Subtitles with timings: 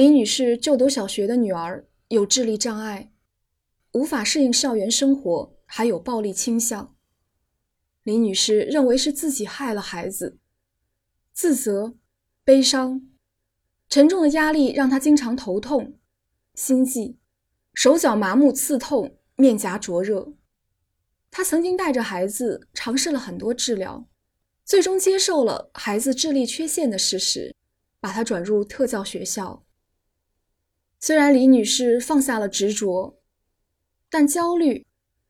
[0.00, 3.12] 李女士就读小学的女儿有智力障碍，
[3.92, 6.96] 无法适应校园生活，还有暴力倾向。
[8.04, 10.38] 李女士认为是自己害了孩子，
[11.34, 11.98] 自责、
[12.44, 13.10] 悲伤、
[13.90, 15.98] 沉重的压力让她经常头痛、
[16.54, 17.18] 心悸、
[17.74, 20.32] 手脚麻木刺痛、面颊灼热。
[21.30, 24.08] 她曾经带着孩子尝试了很多治疗，
[24.64, 27.54] 最终接受了孩子智力缺陷的事实，
[28.00, 29.66] 把他转入特教学校。
[31.00, 33.18] 虽然李女士放下了执着，
[34.08, 34.86] 但焦虑、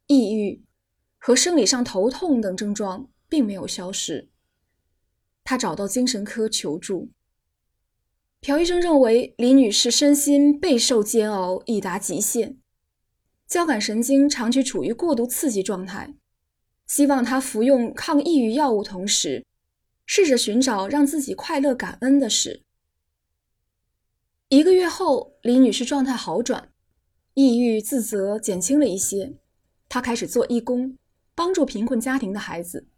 [0.09, 0.62] 抑郁。
[1.23, 4.30] 和生理上头痛等症状并没有消失，
[5.45, 7.10] 他找到精神科求助。
[8.41, 12.57] 朴医生认为李女士身心备受煎熬，已达极限，
[13.46, 16.15] 交感神经长期处于过度刺激状态，
[16.87, 19.45] 希望她服用抗抑郁药物，同时
[20.07, 22.65] 试着寻找让自己快乐、感恩的事。
[24.51, 26.73] 一个月后，李女士状态好转，
[27.34, 29.38] 抑郁自责减轻了一些，
[29.88, 30.98] 她开始做义工。
[31.37, 32.88] 帮助贫困家庭的孩子。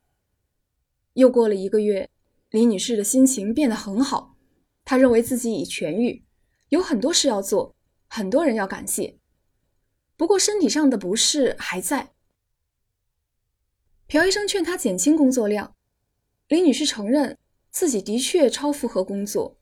[1.12, 2.08] 又过了一个月，
[2.48, 4.34] 李女士的心情变得很好，
[4.82, 6.24] 她认为自己已痊愈，
[6.70, 7.76] 有很多事要做，
[8.08, 9.18] 很多人要感谢。
[10.16, 12.14] 不过身体上的不适还在。
[14.06, 15.76] 朴医生劝她减轻工作量，
[16.48, 17.38] 李女士承认
[17.70, 19.58] 自己的确超负荷工作，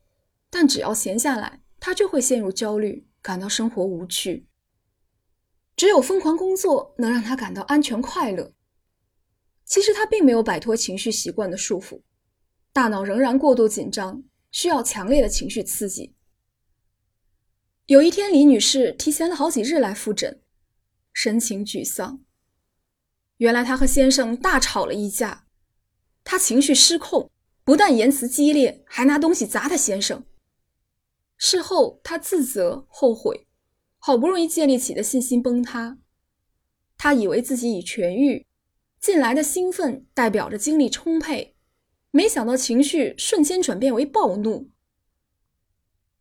[0.49, 4.47] 但只要闲下来，她就会陷入焦虑，感到生活无趣。
[5.75, 8.53] 只有疯狂工作能让她感到安全快乐。
[9.65, 12.03] 其实他并没有摆脱情绪习惯的束缚，
[12.73, 16.17] 大脑仍然过度紧张，需要强烈的情绪刺激。
[17.87, 20.43] 有一天，李女士提前了好几日来复诊，
[21.13, 22.21] 神情沮丧。
[23.37, 25.47] 原来她和先生大吵了一架，
[26.25, 27.31] 她情绪失控，
[27.63, 30.25] 不但言辞激烈，还拿东西砸她先生。
[31.43, 33.47] 事后，他自责后悔，
[33.99, 35.97] 好不容易建立起的信心崩塌。
[36.99, 38.47] 他以为自己已痊愈。
[39.01, 41.57] 近来的兴奋代表着精力充沛，
[42.11, 44.69] 没想到情绪瞬间转变为暴怒。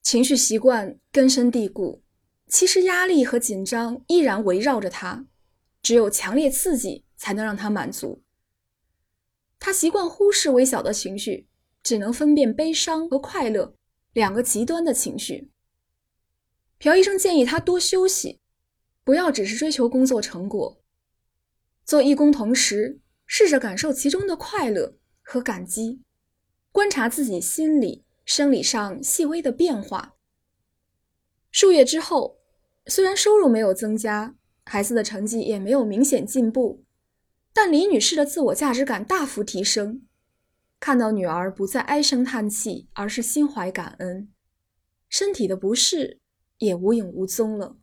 [0.02, 2.02] 情绪习惯根深蒂固，
[2.48, 5.28] 其实压力和紧张依然围绕着他，
[5.84, 8.24] 只有强烈刺激才能让他满足。
[9.60, 11.50] 他习惯忽视微小的情绪，
[11.84, 13.76] 只能分辨悲伤和快乐
[14.14, 15.52] 两个极端的情绪。
[16.78, 18.40] 朴医生建议他多休息，
[19.04, 20.82] 不要只是追求工作成果。
[21.86, 26.02] 做义工同时，试着感受其中的快乐和感激，
[26.72, 30.16] 观察自己心理、生理上细微的变化。
[31.52, 32.40] 数月之后，
[32.86, 36.86] 虽然收入没有增加，孩子的成绩也没有明显进步，
[37.52, 40.04] 但李女士的自我价值感大幅提升。
[40.80, 44.32] 看到女儿不再唉声叹气，而是心怀感恩，
[45.10, 46.20] 身体的不适
[46.58, 47.78] 也无影无踪了。